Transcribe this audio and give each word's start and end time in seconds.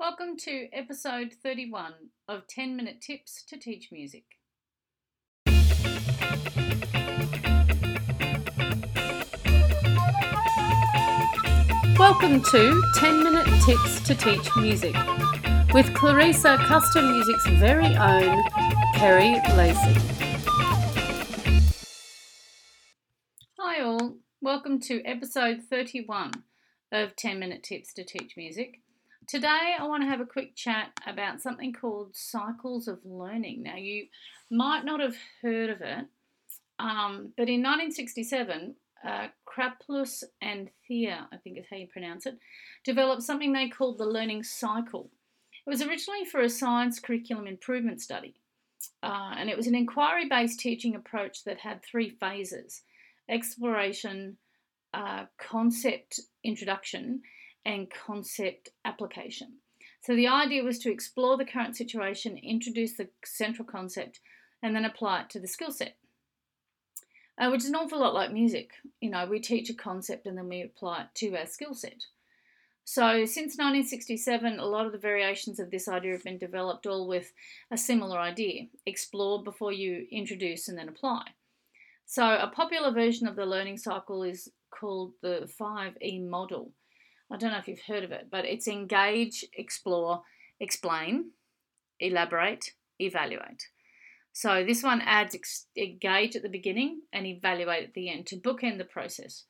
Welcome 0.00 0.38
to 0.38 0.66
episode 0.72 1.34
31 1.42 1.92
of 2.26 2.46
10 2.46 2.74
Minute 2.74 3.02
Tips 3.02 3.44
to 3.44 3.58
Teach 3.58 3.92
Music. 3.92 4.24
Welcome 11.98 12.40
to 12.44 12.82
10 12.94 13.22
Minute 13.22 13.46
Tips 13.66 14.00
to 14.06 14.14
Teach 14.14 14.48
Music 14.56 14.94
with 15.74 15.84
Klerrisa 15.92 16.56
Custom 16.64 17.12
Music's 17.12 17.46
very 17.60 17.94
own 17.94 18.42
Kerry 18.94 19.34
Lacey. 19.54 20.00
Hi, 23.58 23.82
all. 23.82 24.16
Welcome 24.40 24.80
to 24.80 25.04
episode 25.04 25.60
31 25.68 26.30
of 26.90 27.14
10 27.16 27.38
Minute 27.38 27.62
Tips 27.62 27.92
to 27.92 28.02
Teach 28.02 28.34
Music. 28.38 28.80
Today, 29.30 29.76
I 29.78 29.86
want 29.86 30.02
to 30.02 30.08
have 30.08 30.20
a 30.20 30.26
quick 30.26 30.56
chat 30.56 30.90
about 31.06 31.40
something 31.40 31.72
called 31.72 32.16
cycles 32.16 32.88
of 32.88 32.98
learning. 33.04 33.62
Now, 33.62 33.76
you 33.76 34.06
might 34.50 34.84
not 34.84 34.98
have 34.98 35.14
heard 35.40 35.70
of 35.70 35.80
it, 35.82 36.04
um, 36.80 37.32
but 37.36 37.48
in 37.48 37.62
1967, 37.62 38.74
uh, 39.06 39.28
Karplus 39.46 40.24
and 40.42 40.68
Thier, 40.84 41.28
I 41.30 41.36
think 41.36 41.58
is 41.58 41.66
how 41.70 41.76
you 41.76 41.86
pronounce 41.86 42.26
it, 42.26 42.38
developed 42.84 43.22
something 43.22 43.52
they 43.52 43.68
called 43.68 43.98
the 43.98 44.04
learning 44.04 44.42
cycle. 44.42 45.10
It 45.64 45.70
was 45.70 45.80
originally 45.80 46.24
for 46.24 46.40
a 46.40 46.48
science 46.48 46.98
curriculum 46.98 47.46
improvement 47.46 48.00
study, 48.00 48.34
uh, 49.00 49.34
and 49.36 49.48
it 49.48 49.56
was 49.56 49.68
an 49.68 49.76
inquiry 49.76 50.28
based 50.28 50.58
teaching 50.58 50.96
approach 50.96 51.44
that 51.44 51.58
had 51.58 51.84
three 51.84 52.10
phases 52.10 52.82
exploration, 53.28 54.38
uh, 54.92 55.26
concept 55.38 56.18
introduction, 56.42 57.22
and 57.64 57.90
concept 57.90 58.70
application. 58.84 59.54
So 60.02 60.16
the 60.16 60.28
idea 60.28 60.62
was 60.62 60.78
to 60.80 60.90
explore 60.90 61.36
the 61.36 61.44
current 61.44 61.76
situation, 61.76 62.38
introduce 62.38 62.96
the 62.96 63.08
central 63.24 63.66
concept, 63.66 64.20
and 64.62 64.74
then 64.74 64.84
apply 64.84 65.22
it 65.22 65.30
to 65.30 65.40
the 65.40 65.46
skill 65.46 65.72
set. 65.72 65.96
Uh, 67.38 67.48
which 67.48 67.62
is 67.62 67.68
an 67.68 67.74
awful 67.74 68.00
lot 68.00 68.12
like 68.12 68.32
music. 68.32 68.72
You 69.00 69.10
know, 69.10 69.26
we 69.26 69.40
teach 69.40 69.70
a 69.70 69.74
concept 69.74 70.26
and 70.26 70.36
then 70.36 70.48
we 70.48 70.62
apply 70.62 71.02
it 71.02 71.08
to 71.16 71.36
our 71.36 71.46
skill 71.46 71.72
set. 71.72 72.04
So, 72.84 73.24
since 73.24 73.56
1967, 73.56 74.58
a 74.58 74.64
lot 74.64 74.84
of 74.84 74.92
the 74.92 74.98
variations 74.98 75.60
of 75.60 75.70
this 75.70 75.86
idea 75.86 76.12
have 76.12 76.24
been 76.24 76.38
developed, 76.38 76.86
all 76.86 77.06
with 77.06 77.32
a 77.70 77.76
similar 77.76 78.18
idea 78.18 78.66
explore 78.84 79.42
before 79.42 79.72
you 79.72 80.06
introduce 80.10 80.68
and 80.68 80.76
then 80.76 80.88
apply. 80.88 81.22
So, 82.04 82.36
a 82.36 82.50
popular 82.52 82.90
version 82.90 83.28
of 83.28 83.36
the 83.36 83.46
learning 83.46 83.78
cycle 83.78 84.22
is 84.22 84.50
called 84.70 85.12
the 85.22 85.48
5E 85.60 86.28
model, 86.28 86.72
I 87.30 87.36
don't 87.36 87.52
know 87.52 87.58
if 87.58 87.68
you've 87.68 87.86
heard 87.86 88.04
of 88.04 88.12
it, 88.12 88.28
but 88.30 88.44
it's 88.44 88.66
engage, 88.66 89.44
explore, 89.56 90.22
explain, 90.58 91.30
elaborate, 92.00 92.72
evaluate. 92.98 93.68
So 94.32 94.64
this 94.64 94.82
one 94.82 95.00
adds 95.00 95.34
ex- 95.34 95.66
engage 95.76 96.36
at 96.36 96.42
the 96.42 96.48
beginning 96.48 97.02
and 97.12 97.26
evaluate 97.26 97.84
at 97.84 97.94
the 97.94 98.10
end 98.10 98.26
to 98.28 98.36
bookend 98.36 98.78
the 98.78 98.84
process. 98.84 99.44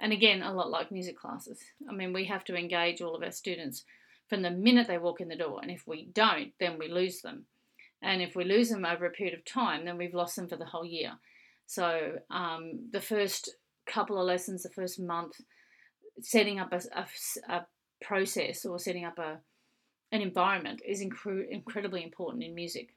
And 0.00 0.12
again, 0.12 0.42
a 0.42 0.52
lot 0.52 0.70
like 0.70 0.90
music 0.90 1.18
classes. 1.18 1.60
I 1.88 1.92
mean, 1.92 2.12
we 2.12 2.24
have 2.26 2.44
to 2.44 2.56
engage 2.56 3.00
all 3.00 3.14
of 3.14 3.22
our 3.22 3.30
students 3.30 3.84
from 4.28 4.42
the 4.42 4.50
minute 4.50 4.88
they 4.88 4.98
walk 4.98 5.20
in 5.20 5.28
the 5.28 5.36
door. 5.36 5.60
And 5.62 5.70
if 5.70 5.84
we 5.86 6.08
don't, 6.12 6.52
then 6.58 6.78
we 6.78 6.88
lose 6.88 7.20
them. 7.20 7.46
And 8.02 8.20
if 8.20 8.34
we 8.34 8.44
lose 8.44 8.68
them 8.70 8.84
over 8.84 9.06
a 9.06 9.10
period 9.10 9.38
of 9.38 9.44
time, 9.44 9.84
then 9.84 9.96
we've 9.96 10.14
lost 10.14 10.36
them 10.36 10.48
for 10.48 10.56
the 10.56 10.66
whole 10.66 10.84
year. 10.84 11.12
So 11.66 12.18
um, 12.30 12.88
the 12.92 13.00
first 13.00 13.54
couple 13.86 14.18
of 14.18 14.26
lessons, 14.26 14.62
the 14.62 14.70
first 14.70 15.00
month, 15.00 15.36
setting 16.22 16.58
up 16.58 16.72
a, 16.72 16.80
a, 16.96 17.06
a 17.52 17.66
process 18.02 18.64
or 18.64 18.78
setting 18.78 19.04
up 19.04 19.18
a 19.18 19.38
an 20.12 20.22
environment 20.22 20.80
is 20.86 21.02
incre- 21.02 21.48
incredibly 21.50 22.04
important 22.04 22.44
in 22.44 22.54
music. 22.54 22.94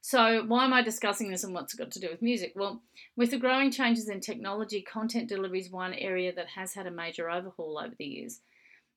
So, 0.00 0.44
why 0.46 0.64
am 0.64 0.72
I 0.72 0.82
discussing 0.82 1.30
this 1.30 1.44
and 1.44 1.52
what's 1.52 1.74
it 1.74 1.78
got 1.78 1.90
to 1.90 2.00
do 2.00 2.08
with 2.10 2.22
music? 2.22 2.52
Well, 2.56 2.82
with 3.16 3.30
the 3.30 3.38
growing 3.38 3.70
changes 3.70 4.08
in 4.08 4.20
technology, 4.20 4.80
content 4.80 5.28
delivery 5.28 5.60
is 5.60 5.70
one 5.70 5.92
area 5.92 6.32
that 6.34 6.46
has 6.54 6.72
had 6.72 6.86
a 6.86 6.90
major 6.90 7.28
overhaul 7.28 7.78
over 7.78 7.94
the 7.98 8.04
years. 8.04 8.40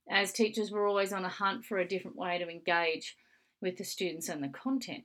As 0.09 0.31
teachers, 0.31 0.71
we're 0.71 0.87
always 0.87 1.11
on 1.11 1.25
a 1.25 1.29
hunt 1.29 1.65
for 1.65 1.79
a 1.79 1.87
different 1.87 2.15
way 2.15 2.37
to 2.37 2.47
engage 2.47 3.17
with 3.61 3.77
the 3.77 3.83
students 3.83 4.29
and 4.29 4.41
the 4.41 4.49
content. 4.49 5.03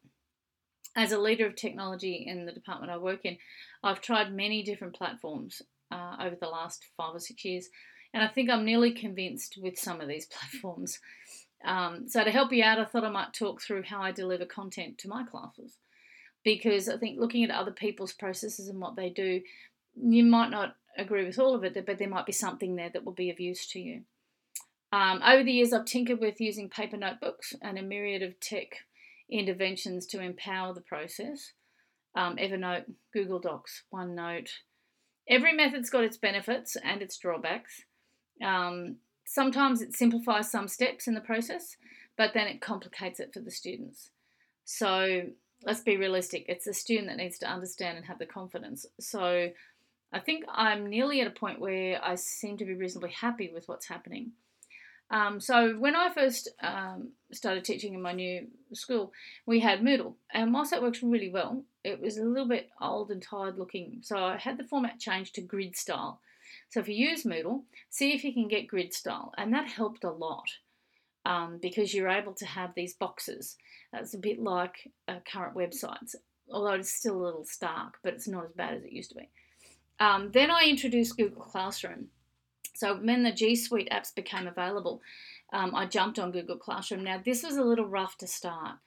As 0.96 1.10
a 1.10 1.18
leader 1.18 1.46
of 1.46 1.56
technology 1.56 2.24
in 2.26 2.46
the 2.46 2.52
department 2.52 2.92
I 2.92 2.98
work 2.98 3.20
in, 3.24 3.36
I've 3.82 4.00
tried 4.00 4.32
many 4.32 4.62
different 4.62 4.94
platforms 4.94 5.60
uh, 5.90 6.16
over 6.20 6.36
the 6.40 6.48
last 6.48 6.84
five 6.96 7.14
or 7.14 7.20
six 7.20 7.44
years 7.44 7.68
and 8.14 8.22
I 8.22 8.28
think 8.28 8.48
I'm 8.48 8.64
nearly 8.64 8.92
convinced 8.92 9.58
with 9.60 9.76
some 9.76 10.00
of 10.00 10.08
these 10.08 10.26
platforms. 10.30 11.00
Um, 11.64 12.08
so, 12.08 12.22
to 12.22 12.30
help 12.30 12.52
you 12.52 12.62
out, 12.62 12.78
I 12.78 12.84
thought 12.84 13.04
I 13.04 13.10
might 13.10 13.34
talk 13.34 13.60
through 13.60 13.82
how 13.82 14.00
I 14.00 14.12
deliver 14.12 14.46
content 14.46 14.98
to 14.98 15.08
my 15.08 15.24
classes. 15.24 15.76
Because 16.44 16.88
I 16.88 16.98
think 16.98 17.18
looking 17.18 17.42
at 17.42 17.50
other 17.50 17.72
people's 17.72 18.12
processes 18.12 18.68
and 18.68 18.80
what 18.80 18.96
they 18.96 19.08
do, 19.08 19.40
you 19.96 20.24
might 20.24 20.50
not 20.50 20.76
agree 20.96 21.24
with 21.24 21.38
all 21.38 21.54
of 21.54 21.64
it, 21.64 21.74
but 21.86 21.98
there 21.98 22.08
might 22.08 22.26
be 22.26 22.32
something 22.32 22.76
there 22.76 22.90
that 22.90 23.04
will 23.04 23.14
be 23.14 23.30
of 23.30 23.40
use 23.40 23.66
to 23.68 23.80
you. 23.80 24.02
Um, 24.92 25.22
over 25.26 25.42
the 25.42 25.52
years, 25.52 25.72
I've 25.72 25.86
tinkered 25.86 26.20
with 26.20 26.40
using 26.40 26.68
paper 26.68 26.98
notebooks 26.98 27.54
and 27.62 27.78
a 27.78 27.82
myriad 27.82 28.22
of 28.22 28.38
tech 28.38 28.76
interventions 29.30 30.06
to 30.08 30.20
empower 30.20 30.74
the 30.74 30.82
process. 30.82 31.52
Um, 32.14 32.36
Evernote, 32.36 32.84
Google 33.12 33.40
Docs, 33.40 33.84
OneNote. 33.92 34.50
Every 35.28 35.54
method's 35.54 35.90
got 35.90 36.04
its 36.04 36.18
benefits 36.18 36.76
and 36.76 37.00
its 37.00 37.16
drawbacks. 37.16 37.84
Um, 38.42 38.96
sometimes 39.26 39.82
it 39.82 39.94
simplifies 39.94 40.50
some 40.50 40.68
steps 40.68 41.06
in 41.06 41.14
the 41.14 41.20
process, 41.20 41.76
but 42.16 42.32
then 42.34 42.46
it 42.46 42.60
complicates 42.60 43.20
it 43.20 43.32
for 43.32 43.40
the 43.40 43.50
students. 43.50 44.10
So 44.64 45.22
let's 45.64 45.80
be 45.80 45.96
realistic. 45.96 46.46
It's 46.48 46.64
the 46.64 46.74
student 46.74 47.08
that 47.08 47.16
needs 47.16 47.38
to 47.38 47.46
understand 47.46 47.96
and 47.96 48.06
have 48.06 48.18
the 48.18 48.26
confidence. 48.26 48.86
So 49.00 49.50
I 50.12 50.20
think 50.20 50.44
I'm 50.48 50.86
nearly 50.88 51.20
at 51.20 51.26
a 51.26 51.30
point 51.30 51.60
where 51.60 52.00
I 52.02 52.14
seem 52.14 52.56
to 52.58 52.64
be 52.64 52.74
reasonably 52.74 53.10
happy 53.10 53.50
with 53.52 53.68
what's 53.68 53.88
happening. 53.88 54.32
Um, 55.10 55.38
so 55.38 55.74
when 55.74 55.94
I 55.94 56.12
first 56.12 56.48
um, 56.62 57.12
started 57.32 57.64
teaching 57.64 57.94
in 57.94 58.02
my 58.02 58.12
new 58.12 58.46
school, 58.72 59.12
we 59.46 59.60
had 59.60 59.80
Moodle, 59.80 60.14
and 60.32 60.52
whilst 60.52 60.70
that 60.70 60.82
works 60.82 61.02
really 61.02 61.30
well, 61.30 61.64
it 61.84 62.00
was 62.00 62.16
a 62.16 62.24
little 62.24 62.48
bit 62.48 62.70
old 62.80 63.10
and 63.10 63.22
tired 63.22 63.58
looking. 63.58 63.98
So 64.02 64.16
I 64.16 64.38
had 64.38 64.56
the 64.56 64.64
format 64.64 64.98
changed 64.98 65.34
to 65.34 65.42
grid 65.42 65.76
style. 65.76 66.20
So 66.74 66.80
if 66.80 66.88
you 66.88 67.08
use 67.08 67.22
Moodle, 67.22 67.62
see 67.88 68.14
if 68.14 68.24
you 68.24 68.32
can 68.32 68.48
get 68.48 68.66
grid 68.66 68.92
style, 68.92 69.32
and 69.38 69.52
that 69.52 69.68
helped 69.68 70.02
a 70.02 70.10
lot 70.10 70.50
um, 71.24 71.60
because 71.62 71.94
you're 71.94 72.08
able 72.08 72.32
to 72.32 72.46
have 72.46 72.74
these 72.74 72.94
boxes. 72.94 73.56
It's 73.92 74.14
a 74.14 74.18
bit 74.18 74.42
like 74.42 74.90
uh, 75.06 75.20
current 75.24 75.54
websites, 75.54 76.16
although 76.50 76.72
it's 76.72 76.90
still 76.90 77.14
a 77.14 77.26
little 77.26 77.44
stark, 77.44 77.98
but 78.02 78.14
it's 78.14 78.26
not 78.26 78.46
as 78.46 78.50
bad 78.56 78.74
as 78.74 78.82
it 78.82 78.90
used 78.90 79.10
to 79.10 79.18
be. 79.18 79.28
Um, 80.00 80.32
then 80.32 80.50
I 80.50 80.64
introduced 80.64 81.16
Google 81.16 81.44
Classroom. 81.44 82.08
So 82.74 82.96
when 82.96 83.22
the 83.22 83.30
G 83.30 83.54
Suite 83.54 83.90
apps 83.92 84.12
became 84.12 84.48
available, 84.48 85.00
um, 85.52 85.76
I 85.76 85.86
jumped 85.86 86.18
on 86.18 86.32
Google 86.32 86.58
Classroom. 86.58 87.04
Now 87.04 87.22
this 87.24 87.44
was 87.44 87.56
a 87.56 87.62
little 87.62 87.86
rough 87.86 88.18
to 88.18 88.26
start, 88.26 88.78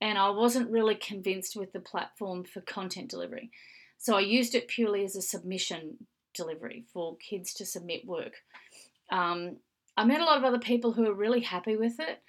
and 0.00 0.16
I 0.16 0.30
wasn't 0.30 0.70
really 0.70 0.94
convinced 0.94 1.56
with 1.56 1.72
the 1.72 1.80
platform 1.80 2.44
for 2.44 2.60
content 2.60 3.10
delivery. 3.10 3.50
So 3.98 4.16
I 4.16 4.20
used 4.20 4.54
it 4.54 4.68
purely 4.68 5.04
as 5.04 5.16
a 5.16 5.22
submission 5.22 6.06
delivery 6.34 6.84
for 6.92 7.16
kids 7.16 7.54
to 7.54 7.66
submit 7.66 8.06
work. 8.06 8.34
Um, 9.10 9.56
I 9.96 10.04
met 10.04 10.20
a 10.20 10.24
lot 10.24 10.38
of 10.38 10.44
other 10.44 10.58
people 10.58 10.92
who 10.92 11.02
were 11.02 11.14
really 11.14 11.40
happy 11.40 11.76
with 11.76 12.00
it, 12.00 12.22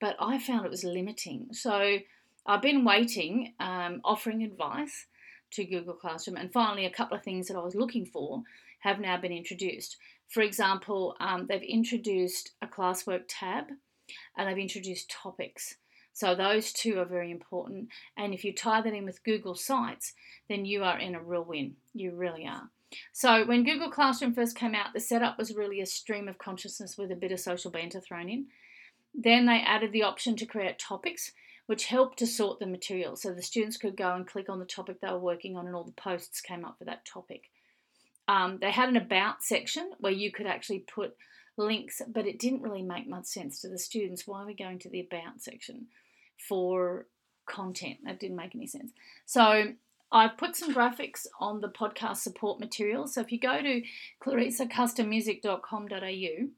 but 0.00 0.16
I 0.18 0.38
found 0.38 0.64
it 0.64 0.70
was 0.70 0.84
limiting. 0.84 1.48
So 1.52 1.98
I've 2.46 2.62
been 2.62 2.84
waiting, 2.84 3.54
um, 3.60 4.00
offering 4.04 4.42
advice 4.42 5.06
to 5.52 5.64
Google 5.64 5.94
Classroom, 5.94 6.36
and 6.36 6.52
finally, 6.52 6.86
a 6.86 6.90
couple 6.90 7.16
of 7.16 7.24
things 7.24 7.48
that 7.48 7.56
I 7.56 7.62
was 7.62 7.74
looking 7.74 8.06
for 8.06 8.42
have 8.80 9.00
now 9.00 9.18
been 9.18 9.32
introduced. 9.32 9.96
For 10.28 10.42
example, 10.42 11.16
um, 11.20 11.46
they've 11.46 11.62
introduced 11.62 12.52
a 12.62 12.66
classwork 12.66 13.24
tab 13.28 13.64
and 14.36 14.48
they've 14.48 14.62
introduced 14.62 15.10
topics. 15.10 15.76
So 16.12 16.34
those 16.34 16.72
two 16.72 16.98
are 16.98 17.04
very 17.04 17.30
important. 17.30 17.88
And 18.16 18.32
if 18.32 18.44
you 18.44 18.54
tie 18.54 18.80
that 18.80 18.92
in 18.92 19.04
with 19.04 19.24
Google 19.24 19.54
Sites, 19.54 20.12
then 20.48 20.64
you 20.64 20.82
are 20.82 20.98
in 20.98 21.14
a 21.14 21.22
real 21.22 21.44
win. 21.44 21.76
You 21.94 22.12
really 22.14 22.46
are. 22.46 22.70
So 23.12 23.44
when 23.44 23.64
Google 23.64 23.90
Classroom 23.90 24.34
first 24.34 24.56
came 24.56 24.74
out, 24.74 24.92
the 24.92 25.00
setup 25.00 25.38
was 25.38 25.54
really 25.54 25.80
a 25.80 25.86
stream 25.86 26.28
of 26.28 26.38
consciousness 26.38 26.98
with 26.98 27.10
a 27.10 27.16
bit 27.16 27.32
of 27.32 27.40
social 27.40 27.70
banter 27.70 28.00
thrown 28.00 28.28
in. 28.28 28.46
Then 29.14 29.46
they 29.46 29.60
added 29.60 29.92
the 29.92 30.02
option 30.02 30.36
to 30.36 30.46
create 30.46 30.78
topics, 30.78 31.32
which 31.66 31.86
helped 31.86 32.18
to 32.18 32.26
sort 32.26 32.58
the 32.58 32.66
material. 32.66 33.16
So 33.16 33.32
the 33.32 33.42
students 33.42 33.76
could 33.76 33.96
go 33.96 34.14
and 34.14 34.26
click 34.26 34.48
on 34.48 34.58
the 34.58 34.64
topic 34.64 35.00
they 35.00 35.10
were 35.10 35.18
working 35.18 35.56
on, 35.56 35.66
and 35.66 35.74
all 35.74 35.84
the 35.84 35.92
posts 35.92 36.40
came 36.40 36.64
up 36.64 36.78
for 36.78 36.84
that 36.84 37.04
topic. 37.04 37.50
Um, 38.28 38.58
they 38.60 38.70
had 38.70 38.88
an 38.88 38.96
about 38.96 39.42
section 39.42 39.90
where 39.98 40.12
you 40.12 40.30
could 40.30 40.46
actually 40.46 40.80
put 40.80 41.16
links, 41.56 42.00
but 42.06 42.26
it 42.26 42.38
didn't 42.38 42.62
really 42.62 42.82
make 42.82 43.08
much 43.08 43.26
sense 43.26 43.60
to 43.60 43.68
the 43.68 43.78
students. 43.78 44.26
Why 44.26 44.42
are 44.42 44.46
we 44.46 44.54
going 44.54 44.78
to 44.80 44.88
the 44.88 45.00
about 45.00 45.40
section 45.40 45.86
for 46.48 47.06
content? 47.46 47.98
That 48.04 48.20
didn't 48.20 48.36
make 48.36 48.54
any 48.54 48.66
sense. 48.66 48.92
So 49.26 49.74
I've 50.12 50.36
put 50.36 50.56
some 50.56 50.74
graphics 50.74 51.24
on 51.38 51.60
the 51.60 51.68
podcast 51.68 52.16
support 52.18 52.58
material. 52.58 53.06
So 53.06 53.20
if 53.20 53.30
you 53.30 53.38
go 53.38 53.62
to 53.62 53.80
klerrisacustommusic.com.au, 54.22 56.48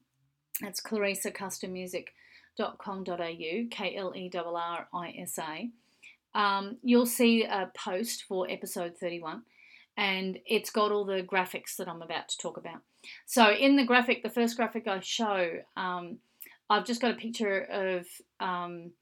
that's 0.60 0.81
klerrisacustommusic.com.au, 0.81 3.69
K 3.70 3.96
L 3.96 4.12
E 4.16 4.31
R 4.34 4.44
R 4.44 4.88
I 4.94 5.14
S 5.19 5.38
A, 5.38 5.70
um, 6.34 6.78
you'll 6.82 7.06
see 7.06 7.44
a 7.44 7.70
post 7.75 8.25
for 8.25 8.50
episode 8.50 8.96
31 8.99 9.43
and 9.96 10.38
it's 10.46 10.70
got 10.70 10.90
all 10.90 11.05
the 11.05 11.22
graphics 11.22 11.76
that 11.76 11.88
I'm 11.88 12.02
about 12.02 12.28
to 12.28 12.38
talk 12.38 12.56
about. 12.56 12.81
So, 13.26 13.50
in 13.50 13.76
the 13.76 13.84
graphic, 13.84 14.22
the 14.22 14.31
first 14.31 14.56
graphic 14.56 14.88
I 14.88 15.00
show, 15.00 15.58
um, 15.76 16.19
I've 16.70 16.87
just 16.87 17.02
got 17.02 17.10
a 17.10 17.16
picture 17.16 17.60
of 17.60 18.06
um, 18.40 18.93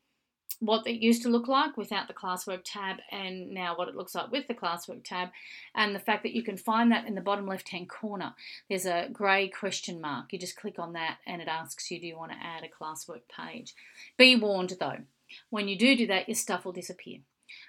what 0.60 0.86
it 0.86 1.02
used 1.02 1.22
to 1.22 1.28
look 1.28 1.48
like 1.48 1.76
without 1.76 2.06
the 2.06 2.14
classwork 2.14 2.60
tab 2.64 2.98
and 3.10 3.50
now 3.50 3.74
what 3.76 3.88
it 3.88 3.96
looks 3.96 4.14
like 4.14 4.30
with 4.30 4.46
the 4.46 4.54
classwork 4.54 5.02
tab 5.02 5.30
and 5.74 5.94
the 5.94 6.00
fact 6.00 6.22
that 6.22 6.34
you 6.34 6.42
can 6.42 6.56
find 6.56 6.92
that 6.92 7.06
in 7.06 7.14
the 7.14 7.20
bottom 7.20 7.46
left 7.46 7.70
hand 7.70 7.88
corner 7.88 8.34
there's 8.68 8.86
a 8.86 9.08
grey 9.12 9.48
question 9.48 10.00
mark. 10.00 10.32
You 10.32 10.38
just 10.38 10.56
click 10.56 10.78
on 10.78 10.92
that 10.92 11.18
and 11.26 11.40
it 11.40 11.48
asks 11.48 11.90
you 11.90 11.98
do 11.98 12.06
you 12.06 12.16
want 12.16 12.32
to 12.32 12.38
add 12.38 12.62
a 12.62 12.84
classwork 12.84 13.22
page? 13.34 13.74
Be 14.16 14.36
warned 14.36 14.74
though 14.78 14.98
when 15.48 15.66
you 15.66 15.78
do 15.78 15.96
do 15.96 16.06
that 16.08 16.28
your 16.28 16.36
stuff 16.36 16.64
will 16.64 16.72
disappear. 16.72 17.18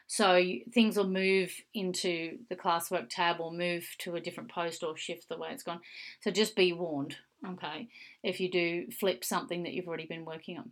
So 0.08 0.44
things 0.74 0.98
will 0.98 1.08
move 1.08 1.54
into 1.74 2.40
the 2.50 2.56
classwork 2.56 3.08
tab 3.10 3.40
or 3.40 3.52
move 3.52 3.88
to 4.00 4.16
a 4.16 4.22
different 4.22 4.52
post 4.52 4.84
or 4.84 4.98
shift 4.98 5.30
the 5.30 5.38
way 5.38 5.50
it's 5.52 5.64
gone. 5.64 5.80
So 6.20 6.30
just 6.30 6.56
be 6.56 6.74
warned 6.74 7.16
okay 7.48 7.88
if 8.22 8.40
you 8.40 8.52
do 8.52 8.92
flip 8.92 9.24
something 9.24 9.64
that 9.64 9.74
you've 9.74 9.88
already 9.88 10.06
been 10.06 10.26
working 10.26 10.60
on. 10.60 10.72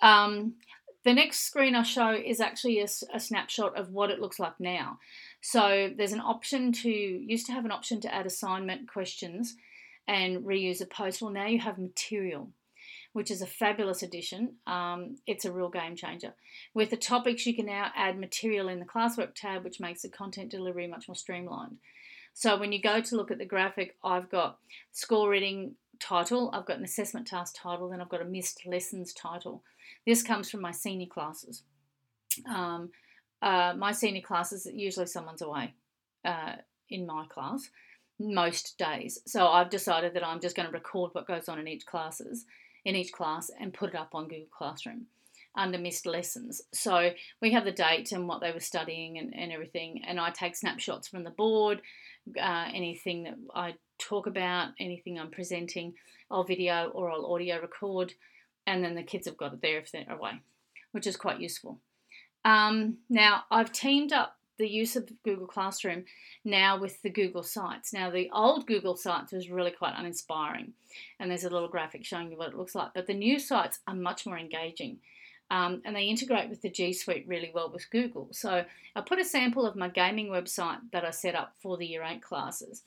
Um, 0.00 0.54
the 1.08 1.14
next 1.14 1.40
screen 1.40 1.74
I 1.74 1.84
show 1.84 2.10
is 2.10 2.38
actually 2.38 2.80
a, 2.80 2.86
a, 3.14 3.18
snapshot 3.18 3.78
of 3.78 3.88
what 3.88 4.10
it 4.10 4.20
looks 4.20 4.38
like 4.38 4.60
now. 4.60 4.98
So 5.40 5.90
there's 5.96 6.12
an 6.12 6.20
option 6.20 6.70
to, 6.70 6.90
used 6.90 7.46
to 7.46 7.52
have 7.52 7.64
an 7.64 7.72
option 7.72 7.98
to 8.02 8.14
add 8.14 8.26
assignment 8.26 8.92
questions 8.92 9.56
and 10.06 10.44
reuse 10.44 10.82
a 10.82 10.86
post. 10.86 11.22
Well, 11.22 11.30
now 11.30 11.46
you 11.46 11.60
have 11.60 11.78
material, 11.78 12.50
which 13.14 13.30
is 13.30 13.40
a 13.40 13.46
fabulous 13.46 14.02
addition. 14.02 14.56
Um, 14.66 15.16
it's 15.26 15.46
a 15.46 15.52
real 15.52 15.70
game 15.70 15.96
changer. 15.96 16.34
With 16.74 16.90
the 16.90 16.98
topics, 16.98 17.46
you 17.46 17.56
can 17.56 17.64
now 17.64 17.90
add 17.96 18.18
material 18.18 18.68
in 18.68 18.78
the 18.78 18.84
classwork 18.84 19.34
tab, 19.34 19.64
which 19.64 19.80
makes 19.80 20.02
the 20.02 20.10
content 20.10 20.50
delivery 20.50 20.88
much 20.88 21.08
more 21.08 21.14
streamlined. 21.14 21.78
So 22.34 22.58
when 22.58 22.70
you 22.70 22.82
go 22.82 23.00
to 23.00 23.16
look 23.16 23.30
at 23.30 23.38
the 23.38 23.46
graphic, 23.46 23.96
I've 24.04 24.28
got 24.28 24.58
score 24.92 25.30
reading 25.30 25.76
title, 26.00 26.50
I've 26.52 26.66
got 26.66 26.76
an 26.76 26.84
assessment 26.84 27.26
task 27.26 27.54
title, 27.56 27.88
then 27.88 28.02
I've 28.02 28.10
got 28.10 28.20
a 28.20 28.26
missed 28.26 28.66
lessons 28.66 29.14
title. 29.14 29.62
This 30.06 30.22
comes 30.22 30.50
from 30.50 30.60
my 30.60 30.72
senior 30.72 31.06
classes. 31.06 31.62
Um, 32.48 32.90
uh, 33.42 33.74
my 33.76 33.92
senior 33.92 34.22
classes, 34.22 34.68
usually 34.72 35.06
someone's 35.06 35.42
away 35.42 35.74
uh, 36.24 36.56
in 36.90 37.06
my 37.06 37.26
class 37.26 37.70
most 38.18 38.76
days. 38.78 39.20
So 39.26 39.46
I've 39.46 39.70
decided 39.70 40.14
that 40.14 40.26
I'm 40.26 40.40
just 40.40 40.56
going 40.56 40.66
to 40.66 40.72
record 40.72 41.10
what 41.14 41.28
goes 41.28 41.48
on 41.48 41.58
in 41.58 41.68
each 41.68 41.86
classes, 41.86 42.46
in 42.84 42.96
each 42.96 43.12
class, 43.12 43.50
and 43.60 43.72
put 43.72 43.90
it 43.90 43.96
up 43.96 44.14
on 44.14 44.28
Google 44.28 44.48
Classroom 44.56 45.06
under 45.56 45.78
missed 45.78 46.06
lessons. 46.06 46.62
So 46.72 47.10
we 47.40 47.52
have 47.52 47.64
the 47.64 47.72
date 47.72 48.12
and 48.12 48.28
what 48.28 48.40
they 48.40 48.52
were 48.52 48.60
studying 48.60 49.18
and, 49.18 49.34
and 49.34 49.52
everything, 49.52 50.02
and 50.06 50.20
I 50.20 50.30
take 50.30 50.56
snapshots 50.56 51.08
from 51.08 51.24
the 51.24 51.30
board, 51.30 51.80
uh, 52.40 52.66
anything 52.72 53.24
that 53.24 53.34
I 53.54 53.74
talk 53.98 54.26
about, 54.26 54.70
anything 54.78 55.18
I'm 55.18 55.30
presenting, 55.30 55.94
I'll 56.30 56.44
video 56.44 56.90
or 56.94 57.10
I'll 57.10 57.32
audio 57.32 57.60
record 57.60 58.12
and 58.68 58.84
then 58.84 58.94
the 58.94 59.02
kids 59.02 59.26
have 59.26 59.36
got 59.36 59.54
it 59.54 59.62
there 59.62 59.78
if 59.78 59.90
they're 59.90 60.06
away, 60.10 60.32
which 60.92 61.06
is 61.06 61.16
quite 61.16 61.40
useful. 61.40 61.80
Um, 62.44 62.98
now, 63.08 63.44
I've 63.50 63.72
teamed 63.72 64.12
up 64.12 64.36
the 64.58 64.68
use 64.68 64.94
of 64.94 65.10
Google 65.24 65.46
Classroom 65.46 66.04
now 66.44 66.78
with 66.78 67.00
the 67.02 67.10
Google 67.10 67.42
Sites. 67.42 67.92
Now, 67.92 68.10
the 68.10 68.28
old 68.32 68.66
Google 68.66 68.96
Sites 68.96 69.32
was 69.32 69.48
really 69.48 69.70
quite 69.70 69.94
uninspiring, 69.96 70.74
and 71.18 71.30
there's 71.30 71.44
a 71.44 71.50
little 71.50 71.68
graphic 71.68 72.04
showing 72.04 72.30
you 72.30 72.36
what 72.36 72.48
it 72.48 72.58
looks 72.58 72.74
like, 72.74 72.90
but 72.94 73.06
the 73.06 73.14
new 73.14 73.38
sites 73.38 73.80
are 73.88 73.94
much 73.94 74.26
more 74.26 74.38
engaging. 74.38 74.98
Um, 75.50 75.80
and 75.86 75.96
they 75.96 76.02
integrate 76.02 76.50
with 76.50 76.60
the 76.60 76.68
G 76.68 76.92
Suite 76.92 77.24
really 77.26 77.50
well 77.54 77.70
with 77.72 77.90
Google. 77.90 78.28
So 78.32 78.66
I 78.94 79.00
put 79.00 79.18
a 79.18 79.24
sample 79.24 79.64
of 79.64 79.76
my 79.76 79.88
gaming 79.88 80.28
website 80.28 80.80
that 80.92 81.06
I 81.06 81.10
set 81.10 81.34
up 81.34 81.54
for 81.62 81.78
the 81.78 81.86
Year 81.86 82.02
8 82.02 82.20
classes. 82.20 82.82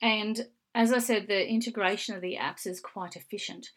And 0.00 0.46
as 0.74 0.90
I 0.90 1.00
said, 1.00 1.26
the 1.26 1.46
integration 1.46 2.14
of 2.14 2.22
the 2.22 2.38
apps 2.40 2.66
is 2.66 2.80
quite 2.80 3.14
efficient. 3.14 3.72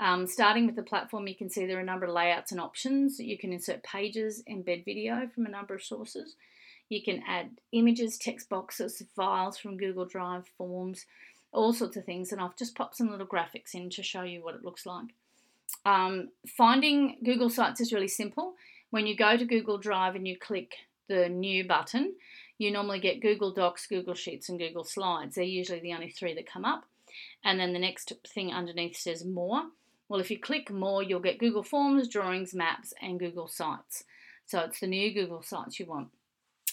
Um, 0.00 0.26
starting 0.26 0.64
with 0.64 0.76
the 0.76 0.82
platform, 0.82 1.28
you 1.28 1.34
can 1.34 1.50
see 1.50 1.66
there 1.66 1.76
are 1.76 1.82
a 1.82 1.84
number 1.84 2.06
of 2.06 2.14
layouts 2.14 2.52
and 2.52 2.60
options. 2.60 3.20
You 3.20 3.36
can 3.36 3.52
insert 3.52 3.82
pages, 3.82 4.42
embed 4.48 4.86
video 4.86 5.28
from 5.34 5.44
a 5.44 5.50
number 5.50 5.74
of 5.74 5.82
sources. 5.82 6.36
You 6.88 7.02
can 7.02 7.22
add 7.28 7.50
images, 7.72 8.16
text 8.16 8.48
boxes, 8.48 9.02
files 9.14 9.58
from 9.58 9.76
Google 9.76 10.06
Drive, 10.06 10.48
forms, 10.56 11.04
all 11.52 11.74
sorts 11.74 11.98
of 11.98 12.06
things. 12.06 12.32
And 12.32 12.40
I've 12.40 12.56
just 12.56 12.74
popped 12.74 12.96
some 12.96 13.10
little 13.10 13.26
graphics 13.26 13.74
in 13.74 13.90
to 13.90 14.02
show 14.02 14.22
you 14.22 14.42
what 14.42 14.54
it 14.54 14.64
looks 14.64 14.86
like. 14.86 15.08
Um, 15.84 16.30
finding 16.48 17.18
Google 17.22 17.50
Sites 17.50 17.82
is 17.82 17.92
really 17.92 18.08
simple. 18.08 18.54
When 18.88 19.06
you 19.06 19.14
go 19.14 19.36
to 19.36 19.44
Google 19.44 19.76
Drive 19.76 20.16
and 20.16 20.26
you 20.26 20.38
click 20.38 20.72
the 21.08 21.28
new 21.28 21.62
button, 21.68 22.14
you 22.56 22.70
normally 22.70 23.00
get 23.00 23.20
Google 23.20 23.52
Docs, 23.52 23.86
Google 23.86 24.14
Sheets, 24.14 24.48
and 24.48 24.58
Google 24.58 24.84
Slides. 24.84 25.34
They're 25.34 25.44
usually 25.44 25.80
the 25.80 25.92
only 25.92 26.08
three 26.08 26.34
that 26.34 26.50
come 26.50 26.64
up. 26.64 26.84
And 27.44 27.60
then 27.60 27.74
the 27.74 27.78
next 27.78 28.12
thing 28.26 28.50
underneath 28.50 28.96
says 28.96 29.24
More. 29.24 29.64
Well, 30.10 30.20
if 30.20 30.28
you 30.28 30.40
click 30.40 30.72
more, 30.72 31.04
you'll 31.04 31.20
get 31.20 31.38
Google 31.38 31.62
Forms, 31.62 32.08
Drawings, 32.08 32.52
Maps, 32.52 32.92
and 33.00 33.20
Google 33.20 33.46
Sites. 33.46 34.02
So 34.44 34.58
it's 34.58 34.80
the 34.80 34.88
new 34.88 35.14
Google 35.14 35.40
Sites 35.40 35.78
you 35.78 35.86
want. 35.86 36.08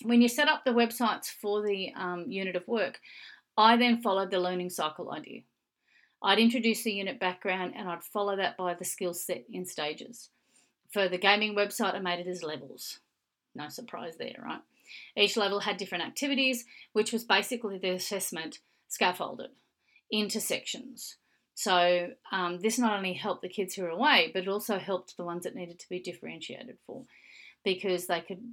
When 0.02 0.24
you 0.24 0.28
set 0.28 0.48
up 0.48 0.66
the 0.66 0.72
websites 0.72 1.28
for 1.28 1.62
the 1.62 1.94
um, 1.96 2.26
unit 2.28 2.56
of 2.56 2.68
work, 2.68 3.00
I 3.56 3.78
then 3.78 4.02
followed 4.02 4.32
the 4.32 4.40
learning 4.40 4.72
cycle 4.72 5.12
idea. 5.12 5.42
I'd 6.24 6.40
introduce 6.40 6.82
the 6.82 6.94
unit 6.94 7.20
background 7.20 7.74
and 7.76 7.88
I'd 7.88 8.04
follow 8.04 8.36
that 8.36 8.58
by 8.58 8.74
the 8.74 8.84
skill 8.84 9.14
set 9.14 9.44
in 9.54 9.66
stages. 9.66 10.30
For 10.92 11.08
the 11.08 11.20
gaming 11.20 11.56
website, 11.56 11.94
I 11.94 12.00
made 12.00 12.20
it 12.20 12.28
as 12.28 12.42
levels. 12.42 13.02
No 13.54 13.70
surprise 13.70 14.16
there, 14.18 14.44
right? 14.44 14.62
Each 15.16 15.38
level 15.38 15.60
had 15.60 15.78
different 15.78 16.06
activities, 16.06 16.66
which 16.94 17.14
was 17.14 17.24
basically 17.24 17.78
the 17.78 17.92
assessment 17.92 18.58
scaffolded 18.88 19.52
into 20.10 20.42
sections. 20.42 21.18
So 21.58 22.12
um, 22.32 22.60
this 22.60 22.78
not 22.78 22.96
only 22.96 23.14
helped 23.14 23.42
the 23.42 23.50
kids 23.50 23.74
who 23.74 23.82
were 23.82 23.90
away, 23.90 24.30
but 24.32 24.44
it 24.44 24.48
also 24.48 24.78
helped 24.78 25.18
the 25.18 25.24
ones 25.24 25.44
that 25.44 25.56
needed 25.56 25.80
to 25.80 25.90
be 25.90 26.00
differentiated 26.00 26.78
for, 26.86 27.06
because 27.66 28.06
they 28.06 28.22
could 28.22 28.44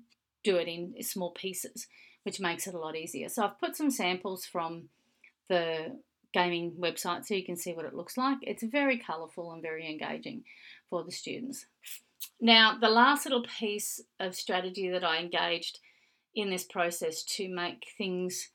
do 0.43 0.57
it 0.57 0.69
in 0.69 0.95
small 1.03 1.31
pieces, 1.31 1.87
which 2.23 2.41
makes 2.41 2.67
it 2.67 2.73
a 2.73 2.79
lot 2.79 2.97
easier. 2.97 3.29
So 3.29 3.45
I've 3.45 3.61
put 3.61 3.77
some 3.77 3.91
samples 3.91 4.47
from 4.47 4.89
the 5.51 5.99
gaming 6.33 6.77
website 6.81 7.27
so 7.27 7.35
you 7.35 7.45
can 7.45 7.59
see 7.59 7.75
what 7.75 7.85
it 7.85 7.95
looks 7.95 8.17
like. 8.17 8.39
It's 8.41 8.63
very 8.63 8.97
colourful 8.97 9.53
and 9.53 9.61
very 9.61 9.87
engaging 9.87 10.45
for 10.89 11.05
the 11.05 11.13
students. 11.13 11.67
Now, 12.41 12.79
the 12.81 12.89
last 12.89 13.27
little 13.27 13.45
piece 13.45 14.01
of 14.19 14.35
strategy 14.35 14.89
that 14.89 15.05
I 15.05 15.19
engaged 15.19 15.79
in 16.35 16.49
this 16.49 16.65
process 16.65 17.23
to 17.37 17.51
make 17.51 17.89
things 17.99 18.49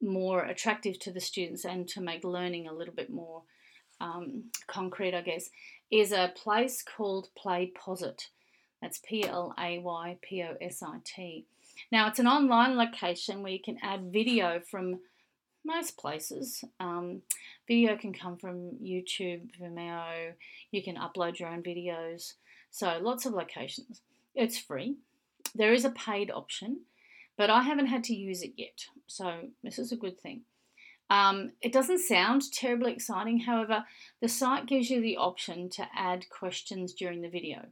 more 0.00 0.42
attractive 0.42 0.98
to 1.00 1.12
the 1.12 1.20
students 1.20 1.66
and 1.66 1.86
to 1.88 2.00
make 2.00 2.24
learning 2.24 2.66
a 2.66 2.72
little 2.72 2.94
bit 2.94 3.10
more 3.10 3.42
um, 4.00 4.44
concrete, 4.66 5.14
I 5.14 5.22
guess, 5.22 5.50
is 5.90 6.12
a 6.12 6.32
place 6.34 6.82
called 6.82 7.28
Playposit. 7.42 8.28
That's 8.80 9.00
P 9.04 9.24
L 9.26 9.54
A 9.58 9.78
Y 9.78 10.18
P 10.22 10.42
O 10.42 10.56
S 10.60 10.82
I 10.82 10.98
T. 11.04 11.46
Now, 11.92 12.08
it's 12.08 12.18
an 12.18 12.26
online 12.26 12.76
location 12.76 13.42
where 13.42 13.52
you 13.52 13.60
can 13.62 13.78
add 13.82 14.12
video 14.12 14.60
from 14.60 15.00
most 15.64 15.98
places. 15.98 16.64
Um, 16.78 17.22
video 17.68 17.96
can 17.96 18.12
come 18.12 18.36
from 18.36 18.76
YouTube, 18.82 19.50
Vimeo, 19.60 20.32
you 20.70 20.82
can 20.82 20.96
upload 20.96 21.38
your 21.38 21.50
own 21.50 21.62
videos. 21.62 22.34
So, 22.70 22.98
lots 23.00 23.26
of 23.26 23.34
locations. 23.34 24.00
It's 24.34 24.58
free. 24.58 24.96
There 25.54 25.72
is 25.72 25.84
a 25.84 25.90
paid 25.90 26.30
option, 26.30 26.82
but 27.36 27.50
I 27.50 27.62
haven't 27.62 27.86
had 27.86 28.04
to 28.04 28.14
use 28.14 28.42
it 28.42 28.52
yet. 28.56 28.86
So, 29.06 29.48
this 29.62 29.78
is 29.78 29.92
a 29.92 29.96
good 29.96 30.20
thing. 30.20 30.42
Um, 31.10 31.52
it 31.60 31.72
doesn't 31.72 31.98
sound 31.98 32.52
terribly 32.52 32.92
exciting, 32.92 33.40
however, 33.40 33.84
the 34.20 34.28
site 34.28 34.66
gives 34.66 34.90
you 34.90 35.02
the 35.02 35.16
option 35.16 35.68
to 35.70 35.88
add 35.94 36.30
questions 36.30 36.94
during 36.94 37.20
the 37.20 37.28
video. 37.28 37.66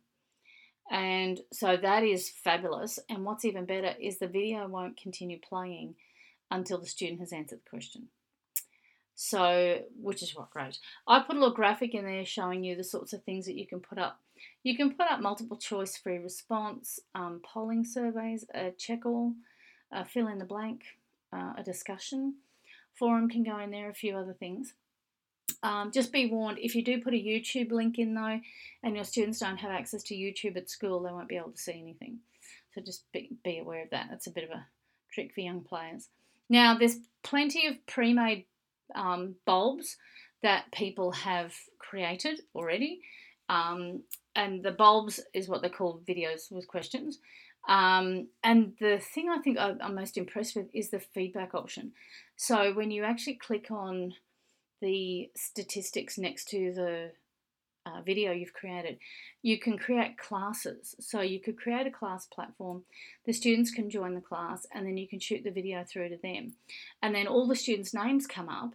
And 0.91 1.41
so 1.53 1.77
that 1.77 2.03
is 2.03 2.29
fabulous. 2.29 2.99
And 3.09 3.25
what's 3.25 3.45
even 3.45 3.65
better 3.65 3.95
is 4.01 4.19
the 4.19 4.27
video 4.27 4.67
won't 4.67 5.01
continue 5.01 5.39
playing 5.39 5.95
until 6.51 6.79
the 6.79 6.87
student 6.87 7.21
has 7.21 7.33
answered 7.33 7.61
the 7.65 7.71
question. 7.71 8.09
So, 9.15 9.83
which 10.01 10.23
is 10.23 10.35
what 10.35 10.51
great. 10.51 10.79
I 11.07 11.21
put 11.21 11.37
a 11.37 11.39
little 11.39 11.55
graphic 11.55 11.95
in 11.95 12.05
there 12.05 12.25
showing 12.25 12.65
you 12.65 12.77
the 12.77 12.85
sorts 12.85 13.13
of 13.13 13.23
things 13.23 13.47
that 13.47 13.57
you 13.57 13.67
can 13.67 13.81
put 13.81 13.99
up. 13.99 14.21
You 14.63 14.77
can 14.77 14.95
put 14.95 15.11
up 15.11 15.21
multiple 15.21 15.57
choice 15.57 15.97
free 15.97 16.19
response, 16.19 17.01
um, 17.15 17.41
polling 17.45 17.85
surveys, 17.85 18.45
a 18.55 18.71
check 18.79 19.05
all, 19.05 19.35
fill 20.07 20.29
in 20.29 20.39
the 20.39 20.45
blank, 20.45 20.83
uh, 21.33 21.53
a 21.57 21.63
discussion 21.63 22.37
Forum 22.99 23.29
can 23.29 23.45
go 23.45 23.59
in 23.59 23.71
there, 23.71 23.89
a 23.91 23.95
few 23.95 24.17
other 24.17 24.35
things. 24.35 24.75
Um, 25.63 25.91
just 25.93 26.13
be 26.13 26.27
warned 26.27 26.59
if 26.59 26.75
you 26.75 26.85
do 26.85 27.01
put 27.01 27.15
a 27.15 27.17
YouTube 27.17 27.73
link 27.73 27.99
in 27.99 28.15
though, 28.15 28.41
and 28.83 28.95
your 28.95 29.05
students 29.05 29.41
don't 29.41 29.57
have 29.57 29.71
access 29.71 30.03
to 30.05 30.15
YouTube 30.15 30.57
at 30.57 30.71
school, 30.71 31.01
they 31.01 31.11
won't 31.11 31.29
be 31.29 31.37
able 31.37 31.51
to 31.51 31.59
see 31.59 31.81
anything. 31.81 32.19
So 32.75 32.81
just 32.81 33.11
be, 33.13 33.31
be 33.43 33.59
aware 33.59 33.83
of 33.83 33.91
that. 33.91 34.09
That's 34.11 34.27
a 34.27 34.33
bit 34.33 34.45
of 34.45 34.51
a 34.51 34.67
trick 35.13 35.33
for 35.35 35.41
young 35.41 35.63
players. 35.63 36.09
Now, 36.49 36.79
there's 36.79 36.99
plenty 37.23 37.67
of 37.67 37.85
pre 37.87 38.13
made 38.13 38.45
um, 38.95 39.35
bulbs 39.45 39.97
that 40.43 40.71
people 40.73 41.13
have 41.13 41.55
created 41.79 42.41
already, 42.55 43.01
Um, 43.49 44.03
and 44.35 44.63
the 44.63 44.71
bulbs 44.71 45.21
is 45.35 45.49
what 45.49 45.63
they 45.63 45.69
call 45.69 46.03
videos 46.07 46.51
with 46.51 46.69
questions. 46.69 47.19
Um, 47.69 48.29
and 48.43 48.73
the 48.81 48.99
thing 48.99 49.29
I 49.29 49.39
think 49.39 49.59
I'm 49.59 49.95
most 49.95 50.17
impressed 50.17 50.57
with 50.57 50.69
is 50.73 50.91
the 50.91 51.01
feedback 51.01 51.55
option. 51.55 51.93
So 52.37 52.73
when 52.73 52.91
you 52.91 53.05
actually 53.05 53.35
click 53.35 53.71
on 53.71 54.15
the 54.81 55.31
statistics 55.37 56.19
next 56.19 56.49
to 56.49 56.73
the 56.73 57.11
uh, 57.85 58.01
video 58.03 58.33
you've 58.33 58.55
created, 58.55 58.99
you 59.43 59.59
can 59.59 59.77
create 59.77 60.17
classes. 60.17 60.95
So 61.01 61.21
you 61.21 61.41
could 61.41 61.59
create 61.59 61.87
a 61.87 61.91
class 61.91 62.27
platform, 62.27 62.85
the 63.27 63.33
students 63.33 63.71
can 63.71 63.91
join 63.91 64.15
the 64.15 64.21
class, 64.21 64.67
and 64.73 64.87
then 64.87 64.97
you 64.97 65.09
can 65.09 65.21
shoot 65.21 65.45
the 65.45 65.51
video 65.51 65.85
through 65.85 66.11
to 66.11 66.17
them. 66.23 66.55
And 67.03 67.15
then 67.15 67.27
all 67.27 67.47
the 67.47 67.57
students' 67.57 67.95
names 67.95 68.27
come 68.27 68.49
up 68.49 68.75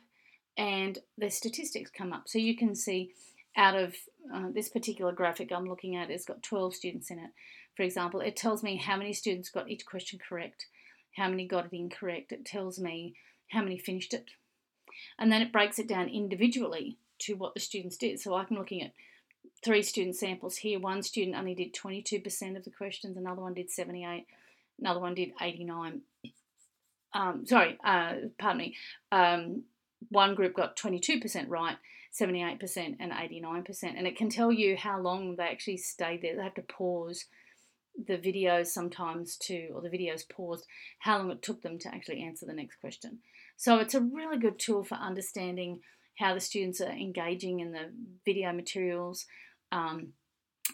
and 0.58 1.00
their 1.18 1.32
statistics 1.32 1.90
come 1.90 2.14
up. 2.14 2.28
So 2.28 2.38
you 2.38 2.56
can 2.56 2.76
see 2.76 3.12
out 3.56 3.76
of 3.76 3.96
uh, 4.34 4.48
this 4.54 4.70
particular 4.70 5.12
graphic 5.12 5.52
I'm 5.52 5.68
looking 5.68 5.96
at, 5.96 6.10
it's 6.10 6.26
got 6.26 6.44
12 6.44 6.76
students 6.76 7.12
in 7.12 7.20
it 7.20 7.30
for 7.76 7.84
example, 7.84 8.22
it 8.22 8.36
tells 8.36 8.62
me 8.62 8.78
how 8.78 8.98
many 8.98 9.14
students 9.14 9.50
got 9.50 9.70
each 9.70 9.86
question 9.86 10.20
correct, 10.20 10.68
how 11.16 11.28
many 11.28 11.48
got 11.48 11.66
it 11.66 11.74
incorrect. 11.74 12.32
It 12.32 12.46
tells 12.46 12.80
me 12.80 13.16
how 13.50 13.62
many 13.62 13.78
finished 13.78 14.14
it. 14.14 14.32
And 15.18 15.32
then 15.32 15.42
it 15.42 15.52
breaks 15.52 15.80
it 15.80 15.88
down 15.88 16.08
individually 16.08 16.98
to 17.20 17.34
what 17.34 17.54
the 17.54 17.60
students 17.60 17.98
did. 17.98 18.20
So 18.20 18.36
I'm 18.36 18.48
looking 18.52 18.84
at 18.84 18.94
three 19.64 19.82
student 19.82 20.16
samples 20.16 20.58
here. 20.58 20.80
One 20.80 21.02
student 21.02 21.36
only 21.36 21.56
did 21.56 21.74
22% 21.74 22.58
of 22.58 22.64
the 22.64 22.70
questions, 22.70 23.18
another 23.18 23.42
one 23.42 23.56
did 23.56 23.72
78, 23.72 24.28
another 24.80 25.00
one 25.00 25.16
did 25.16 25.32
89. 25.42 26.02
Um, 27.16 27.46
sorry, 27.46 27.78
uh, 27.84 28.14
pardon 28.38 28.58
me. 28.58 28.76
Um, 29.12 29.64
one 30.10 30.36
group 30.36 30.54
got 30.54 30.78
22% 30.78 31.46
right, 31.48 31.78
78% 32.20 32.98
and 33.00 33.12
89%. 33.12 33.84
And 33.98 34.08
it 34.08 34.16
can 34.18 34.30
tell 34.30 34.52
you 34.52 34.78
how 34.78 35.00
long 35.00 35.36
they 35.36 35.44
actually 35.44 35.78
stayed 35.78 36.22
there. 36.22 36.36
They 36.36 36.44
have 36.44 36.54
to 36.56 36.62
pause 36.62 37.26
the 38.08 38.18
videos 38.18 38.68
sometimes 38.68 39.38
to, 39.38 39.70
or 39.74 39.82
the 39.82 39.90
videos 39.90 40.28
paused, 40.28 40.66
how 41.00 41.18
long 41.18 41.32
it 41.32 41.42
took 41.42 41.62
them 41.62 41.78
to 41.80 41.94
actually 41.94 42.22
answer 42.22 42.46
the 42.46 42.54
next 42.54 42.78
question. 42.78 43.20
So 43.58 43.78
it's 43.78 43.96
a 43.96 44.02
really 44.02 44.38
good 44.38 44.60
tool 44.60 44.84
for 44.84 44.96
understanding 44.96 45.80
how 46.18 46.34
the 46.34 46.40
students 46.40 46.82
are 46.82 46.90
engaging 46.90 47.60
in 47.60 47.72
the 47.72 47.92
video 48.26 48.52
materials, 48.52 49.26
um, 49.72 50.14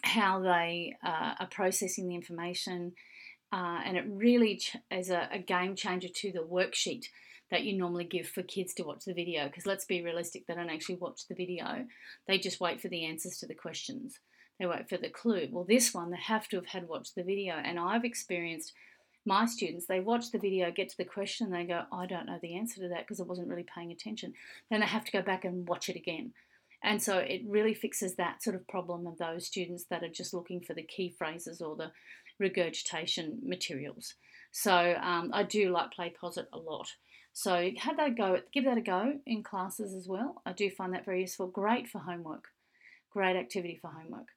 how 0.02 0.40
they 0.40 0.94
uh, 1.04 1.34
are 1.40 1.48
processing 1.50 2.08
the 2.08 2.14
information, 2.14 2.92
uh, 3.52 3.80
and 3.84 3.96
it 3.96 4.04
really 4.08 4.56
ch- 4.56 4.76
is 4.90 5.10
a, 5.10 5.28
a 5.32 5.38
game 5.38 5.74
changer 5.74 6.08
to 6.08 6.32
the 6.32 6.40
worksheet 6.40 7.06
that 7.50 7.64
you 7.64 7.76
normally 7.76 8.04
give 8.04 8.28
for 8.28 8.42
kids 8.42 8.72
to 8.74 8.84
watch 8.84 9.04
the 9.04 9.14
video. 9.14 9.46
Because 9.46 9.66
let's 9.66 9.84
be 9.84 10.02
realistic, 10.02 10.46
they 10.46 10.54
don't 10.54 10.70
actually 10.70 10.96
watch 10.96 11.26
the 11.28 11.34
video, 11.34 11.86
they 12.28 12.38
just 12.38 12.60
wait 12.60 12.80
for 12.80 12.88
the 12.88 13.04
answers 13.04 13.38
to 13.38 13.46
the 13.46 13.54
questions 13.54 14.20
they 14.60 14.66
wait 14.66 14.88
for 14.88 14.98
the 14.98 15.08
clue. 15.08 15.48
Well, 15.50 15.64
this 15.66 15.94
one, 15.94 16.10
they 16.10 16.18
have 16.18 16.46
to 16.48 16.56
have 16.56 16.66
had 16.66 16.86
watched 16.86 17.14
the 17.14 17.24
video. 17.24 17.54
And 17.54 17.80
I've 17.80 18.04
experienced 18.04 18.74
my 19.24 19.46
students, 19.46 19.86
they 19.86 20.00
watch 20.00 20.30
the 20.30 20.38
video, 20.38 20.70
get 20.70 20.90
to 20.90 20.96
the 20.98 21.04
question, 21.04 21.46
and 21.46 21.54
they 21.54 21.64
go, 21.64 21.84
I 21.90 22.06
don't 22.06 22.26
know 22.26 22.38
the 22.40 22.56
answer 22.56 22.80
to 22.82 22.88
that 22.88 23.06
because 23.06 23.20
I 23.20 23.24
wasn't 23.24 23.48
really 23.48 23.66
paying 23.74 23.90
attention. 23.90 24.34
Then 24.70 24.80
they 24.80 24.86
have 24.86 25.04
to 25.04 25.12
go 25.12 25.22
back 25.22 25.44
and 25.44 25.66
watch 25.66 25.88
it 25.88 25.96
again. 25.96 26.32
And 26.82 27.02
so 27.02 27.18
it 27.18 27.42
really 27.46 27.74
fixes 27.74 28.16
that 28.16 28.42
sort 28.42 28.56
of 28.56 28.68
problem 28.68 29.06
of 29.06 29.18
those 29.18 29.46
students 29.46 29.84
that 29.90 30.02
are 30.02 30.08
just 30.08 30.32
looking 30.32 30.60
for 30.60 30.74
the 30.74 30.82
key 30.82 31.14
phrases 31.18 31.60
or 31.60 31.76
the 31.76 31.92
regurgitation 32.40 33.38
materials. 33.44 34.14
So 34.50 34.96
um, 35.00 35.30
I 35.32 35.44
do 35.44 35.70
like 35.70 35.94
PlayPosit 35.96 36.46
a 36.52 36.58
lot. 36.58 36.88
So 37.32 37.70
have 37.78 37.96
that 37.98 38.16
go, 38.16 38.40
give 38.52 38.64
that 38.64 38.78
a 38.78 38.80
go 38.80 39.20
in 39.24 39.44
classes 39.44 39.94
as 39.94 40.08
well. 40.08 40.42
I 40.44 40.52
do 40.52 40.68
find 40.70 40.92
that 40.94 41.04
very 41.04 41.20
useful. 41.20 41.46
Great 41.46 41.88
for 41.88 42.00
homework. 42.00 42.48
Great 43.12 43.36
activity 43.36 43.78
for 43.80 43.88
homework. 43.88 44.28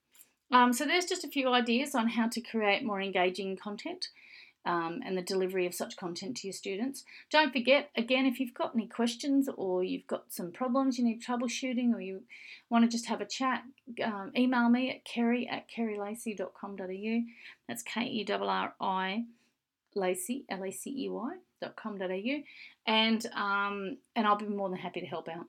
Um, 0.51 0.73
so 0.73 0.85
there's 0.85 1.05
just 1.05 1.23
a 1.23 1.29
few 1.29 1.49
ideas 1.49 1.95
on 1.95 2.09
how 2.09 2.27
to 2.27 2.41
create 2.41 2.83
more 2.83 3.01
engaging 3.01 3.57
content 3.57 4.09
um, 4.65 5.01
and 5.05 5.17
the 5.17 5.21
delivery 5.21 5.65
of 5.65 5.73
such 5.73 5.97
content 5.97 6.37
to 6.37 6.47
your 6.47 6.53
students. 6.53 7.03
Don't 7.29 7.51
forget, 7.51 7.89
again, 7.95 8.25
if 8.25 8.39
you've 8.39 8.53
got 8.53 8.73
any 8.75 8.87
questions 8.87 9.49
or 9.55 9.83
you've 9.83 10.07
got 10.07 10.31
some 10.31 10.51
problems 10.51 10.97
you 10.97 11.05
need 11.05 11.21
troubleshooting 11.21 11.93
or 11.93 12.01
you 12.01 12.23
want 12.69 12.85
to 12.85 12.91
just 12.91 13.07
have 13.07 13.21
a 13.21 13.25
chat, 13.25 13.63
um, 14.03 14.31
email 14.37 14.69
me 14.69 14.89
at 14.89 15.05
kerry 15.05 15.47
at 15.47 15.65
kerrylacey.com.au. 15.69 17.21
That's 17.67 17.83
K-E-R-R-I 17.83 19.25
Lacey, 19.95 20.45
L-A-C-E-Y 20.49 21.35
dot 21.61 21.75
com.au 21.75 22.43
and, 22.87 23.25
um, 23.35 23.97
and 24.15 24.27
I'll 24.27 24.35
be 24.35 24.45
more 24.45 24.69
than 24.69 24.79
happy 24.79 25.01
to 25.01 25.05
help 25.05 25.27
out. 25.29 25.45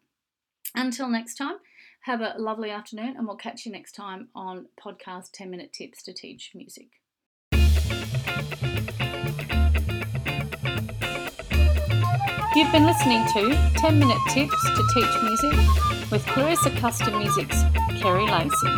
Until 0.75 1.09
next 1.09 1.37
time, 1.37 1.56
have 2.00 2.21
a 2.21 2.35
lovely 2.37 2.71
afternoon, 2.71 3.14
and 3.16 3.26
we'll 3.26 3.37
catch 3.37 3.64
you 3.64 3.73
next 3.73 3.92
time 3.92 4.28
on 4.35 4.66
podcast 4.78 5.30
10 5.33 5.50
Minute 5.50 5.73
Tips 5.73 6.02
to 6.02 6.12
Teach 6.12 6.52
Music. 6.54 7.03
You've 12.56 12.70
been 12.70 12.87
listening 12.87 13.26
to 13.32 13.73
10 13.78 13.99
Minute 13.99 14.16
Tips 14.28 14.62
to 14.62 14.87
Teach 14.94 15.23
Music 15.25 15.50
with 16.12 16.25
Klerrisa 16.25 16.76
Custom 16.78 17.18
Music's 17.18 17.61
Kerry 18.00 18.30
Lacey. 18.30 18.68